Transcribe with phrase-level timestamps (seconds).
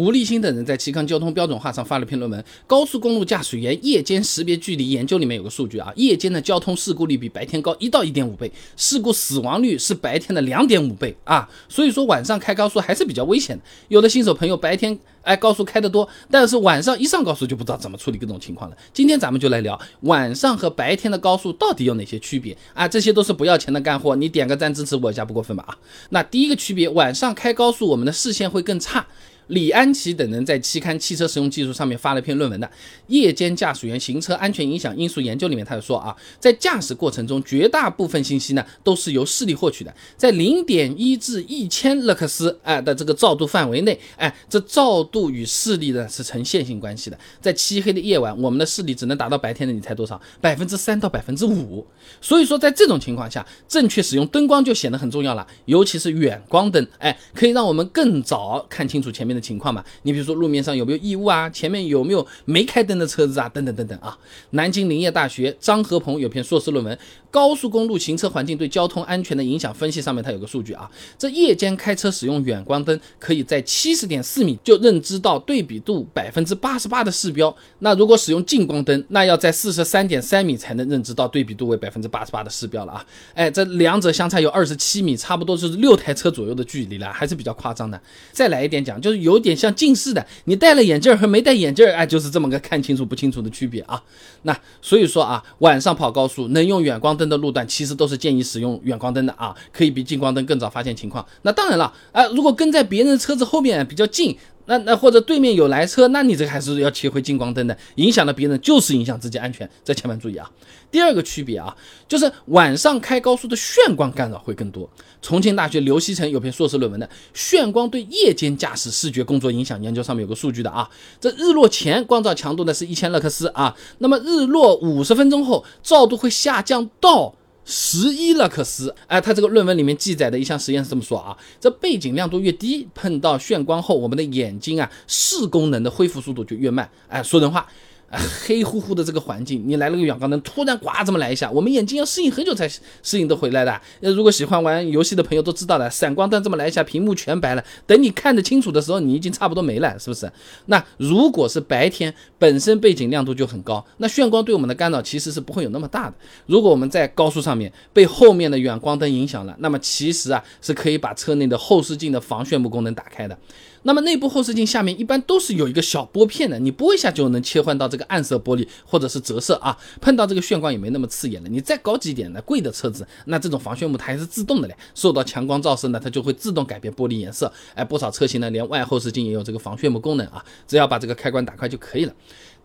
[0.00, 11.46] 吴立新等人在期刊《交通标准化》上发了篇论文，《高速公路驾驶员夜间识别距离研究》里面有个数据啊，夜间的交通事故率比白天高一到一点五倍，事故死亡率是白天的两点五倍啊。
[11.68, 13.62] 所以说晚上开高速还是比较危险的。
[13.88, 18.76] 有的新手朋友白天哎高速开得多，但是晚上一上高速就不知道怎么处理各种情况了。
[18.94, 22.88] 今天咱们就来聊晚上和白天的高速到底有哪些区别啊？
[22.88, 25.76] 这些都是不要钱的干货，你点个赞支持我一下不过分吧啊？
[26.08, 29.06] 那第一个区别，晚上开高速我们的视线会更差。
[29.50, 32.66] 李安琪等人在期刊《汽车实用技术》上面发了篇论文的
[33.08, 47.18] 《夜间驾驶员行车安全影响因素研究》里面，他就说啊，在驾驶过程中，绝大部分信息呢都是由视力获取的，在零点一至一千勒克斯哎的这个照度范围内，哎，这照度与视力呢是成线性关系的。
[47.40, 50.20] 在漆黑的夜晚，我们的视力只能达到白天的，你猜多少？
[50.40, 51.84] 百分之三到百分之五。
[52.20, 59.39] 所以说，在这种情况下，正确使用灯光就显得很重要了，尤其是远光灯，哎，可以让我们更早看清楚前面的。
[59.40, 64.16] 情况嘛，你比如说路面上有没有异物啊，前面有没有没开灯的车子啊，等等等等啊。
[64.50, 66.96] 南京林业大学张和鹏有篇硕士论文
[67.30, 77.54] 《高速公路行车环境对交通安全的影响分析》，上面他有个数据啊，这夜间开车使用远光灯，可以在七十点四米就认知到对比度百分之八十八的视标。
[77.80, 83.06] 那如果使用近光灯，那要在四十三点三米才能认知到对比度为百分之八十八的视标了啊。
[83.34, 88.00] 哎，这两者相差有二十七米，差不多就是六台车左右的距离了，还是比较夸张的。
[88.32, 89.29] 再来一点讲，就是有。
[89.30, 94.02] 有点像近视的，你戴了眼镜和没戴眼镜，哎，就是这么个看清楚不清楚的区别啊。
[94.42, 101.24] 那所以说啊，晚上跑高速能用远光灯的路段，其实都是建议使用远光灯的啊，可以比近光灯更早发现情况。
[101.42, 104.36] 那当然了，啊，如果跟在别人车子后面比较近。
[104.70, 110.48] 那那或者对面有来车，那你这个还是要切回近光灯的，影响了别人就是影响自己安全，这千万注意啊。
[110.92, 114.88] 第二个区别啊，就是晚上开高速的眩光干扰会更多。
[115.20, 120.88] 重庆大学刘希成有篇硕士论文的《眩光对夜间驾驶视觉工作影响》研究，上面有个数据的啊，
[121.20, 127.34] 这日落前光照强度呢是一千勒克斯啊，那么日落五十分钟后照度会下降到。
[127.70, 137.64] 十一勒克斯，哎，他这个论文里面记载的一项实验是这么说啊，这背景亮度越低，碰到眩光后，我们的眼睛啊视功能的恢复速度就越慢，哎，说人话。
[138.10, 142.68] 黑乎乎的这个环境，你来了个远光灯，突然呱这么来一下，我们眼睛要适应很久才
[143.02, 143.80] 适应得回来的。
[144.00, 147.64] 呃，如果喜欢玩游戏的朋友都知道的，闪光灯这么来一下，屏幕全白了。
[147.86, 150.30] 等你看得清楚的时候，你已经差不多没了，是不是？
[150.66, 156.14] 那如果是白天，本身背景亮度就很高，那眩光对我们的干扰其实是不会有那么大的。
[156.46, 163.38] 如果我们在高速上面被后面的远光灯影响了，那么其实啊是可以把车内的后视镜的防眩目功能打开的。
[163.82, 171.48] 那么内部后视镜下面一般都是有一个小拨片的，你拨一下就能切换到这个暗色玻璃或者是折射啊，碰到这个炫光也没那么刺眼了。
[171.48, 177.52] 你再高级一点的贵的车子，那这种防眩目它还是自动的嘞，受到强光照射呢，它就会自动改变玻璃颜色。
[177.74, 182.14] 哎，不少车型呢连外后视镜也有这个防眩目功能啊，只要把这个开关打开就可以了。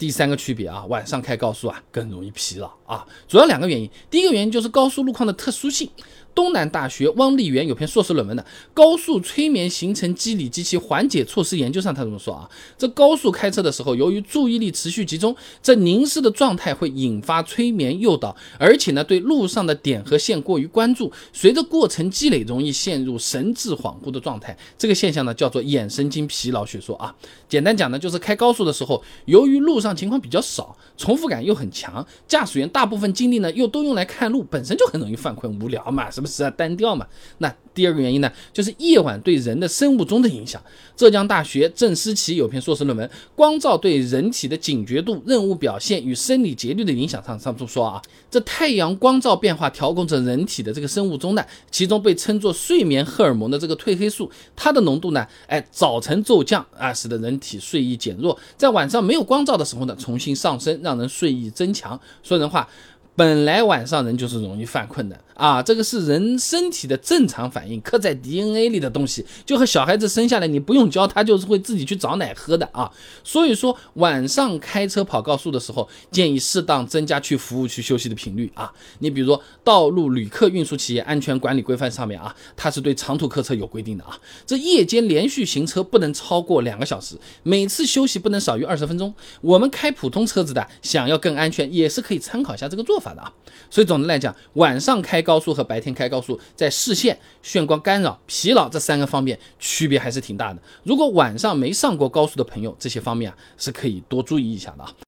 [0.00, 5.90] 第三个区别啊，晚上开高速啊更容易疲劳啊，主要两个原因，第一个原因就是高速路况的特殊性。
[6.32, 12.48] 东南大学汪立元有篇硕士论文的《高速催眠形成机理及其缓解措施研究》上，他怎么说啊？
[12.78, 24.56] 这高速开车的时候，由于注意力持续集中，这凝视的状态会引发催眠诱导，而且呢，对路上的点和线过于关注，随着过程积累，容易陷入神志恍惚的状态。
[24.78, 27.12] 这个现象呢，叫做眼神经疲劳学说啊。
[27.48, 36.50] 简单讲呢，就是开高速的时候，由于路上情况比较少，重复感又很强，驾驶员大部分精力呢又都用来看路，本身就很容易犯困无聊嘛，是不是啊？
[36.50, 37.06] 单调嘛。
[37.38, 40.60] 那第二个原因呢，就是夜晚对人的生物钟的影响。
[40.96, 61.98] 浙江大学郑思琪有篇硕士论文《光照对人体的警觉度、任务表现与生理节律的影响》上，上述说啊，这太阳光照变化调控着人体的这个生物钟呢，其中被称作睡眠荷尔蒙的这个褪黑素，它的浓度呢，哎，早晨骤降啊，使得人体睡意减弱，在晚上没有光照的时候呢，重新上升，让人睡意增强。
[62.22, 62.68] 说人话。
[63.16, 72.90] 本来晚上人就是容易犯困的啊，这个是人身体的正常反应，刻在 DNA 里的东西，就和小孩子生下来你不用教他就是会自己去找奶喝的啊。
[73.24, 78.70] 所以说晚上开车跑高速的时候，建议适当增加去服务区休息的频率啊。
[78.98, 84.18] 你比如说《道路旅客运输企业安全管理规范》上面啊，它是对长途客车有规定的啊。
[84.46, 89.14] 这夜间连续行车不能超过两个小时，每次休息不能少于二十分钟。
[89.40, 93.14] 我们开普通车子的想要更安全，也是可以参考一下这个做法。
[93.14, 93.32] 的啊，
[93.70, 100.60] 所以总的来讲，晚上开高速和白天开高速，在视线、眩光干扰、疲劳这三个方面区别还是挺大的。
[100.82, 104.92] 如果晚上没上过高速的朋友，这些方面啊是可以多注意一下的啊。